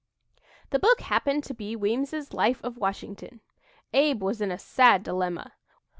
The 0.71 0.79
book 0.79 1.01
happened 1.01 1.43
to 1.43 1.53
be 1.53 1.75
Weems's 1.75 2.33
"Life 2.33 2.59
of 2.63 2.75
Washington." 2.79 3.39
Abe 3.93 4.23
was 4.23 4.41
in 4.41 4.49
a 4.49 4.57
sad 4.57 5.03
dilemma. 5.03 5.53